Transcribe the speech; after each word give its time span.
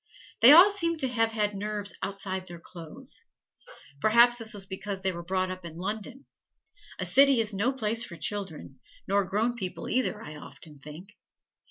They 0.39 0.51
all 0.51 0.71
seem 0.71 0.97
to 0.97 1.07
have 1.07 1.31
had 1.33 1.53
nerves 1.53 1.93
outside 2.01 2.41
of 2.41 2.47
their 2.47 2.59
clothes. 2.59 3.23
Perhaps 3.99 4.39
this 4.39 4.51
was 4.51 4.65
because 4.65 5.01
they 5.01 5.11
were 5.11 5.21
brought 5.21 5.51
up 5.51 5.63
in 5.63 5.75
London. 5.77 6.25
A 6.97 7.05
city 7.05 7.39
is 7.39 7.53
no 7.53 7.71
place 7.71 8.03
for 8.03 8.15
children 8.17 8.79
nor 9.07 9.23
grown 9.25 9.53
people 9.55 9.87
either, 9.87 10.19
I 10.23 10.37
often 10.37 10.79
think. 10.79 11.15